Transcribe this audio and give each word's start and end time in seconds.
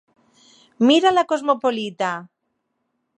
Mira 0.91 1.11
la 1.13 1.25
cosmopolita! 1.33 2.11